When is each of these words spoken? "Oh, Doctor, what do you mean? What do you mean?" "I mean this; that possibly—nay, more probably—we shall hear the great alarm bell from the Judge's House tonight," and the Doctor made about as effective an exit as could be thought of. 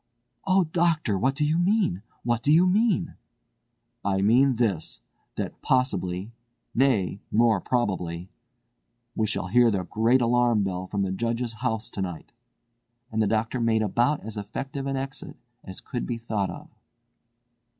"Oh, 0.47 0.63
Doctor, 0.63 1.15
what 1.15 1.35
do 1.35 1.45
you 1.45 1.59
mean? 1.59 2.01
What 2.23 2.41
do 2.41 2.51
you 2.51 2.65
mean?" 2.65 3.17
"I 4.03 4.21
mean 4.23 4.55
this; 4.55 4.99
that 5.35 5.61
possibly—nay, 5.61 7.19
more 7.29 7.61
probably—we 7.61 9.27
shall 9.27 9.45
hear 9.45 9.69
the 9.69 9.83
great 9.83 10.19
alarm 10.23 10.63
bell 10.63 10.87
from 10.87 11.03
the 11.03 11.11
Judge's 11.11 11.53
House 11.53 11.91
tonight," 11.91 12.31
and 13.11 13.21
the 13.21 13.27
Doctor 13.27 13.59
made 13.61 13.83
about 13.83 14.21
as 14.23 14.37
effective 14.37 14.87
an 14.87 14.97
exit 14.97 15.37
as 15.63 15.81
could 15.81 16.07
be 16.07 16.17
thought 16.17 16.49
of. 16.49 16.67